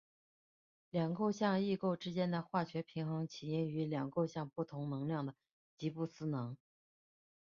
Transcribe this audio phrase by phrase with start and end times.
[0.89, 5.35] 两构象异构之间的化学平衡起因于两构象不同能量的
[5.77, 6.57] 吉布斯能。